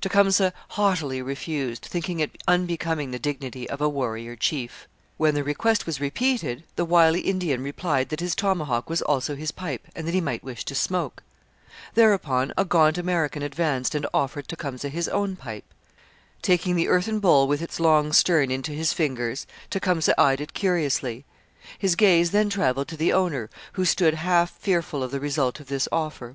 [0.00, 4.88] Tecumseh haughtily refused, thinking it unbecoming the dignity of a warrior chief.
[5.16, 9.52] When the request was repeated, the wily Indian replied that his tomahawk was also his
[9.52, 11.22] pipe and that he might wish to smoke.
[11.94, 15.72] Thereupon a gaunt American advanced and offered Tecumseh his own pipe.
[16.42, 21.24] Taking the earthen bowl with its long stern into his fingers, Tecumseh eyed it curiously;
[21.78, 25.68] his gaze then travelled to the owner, who stood half fearful of the result of
[25.68, 26.34] this offer.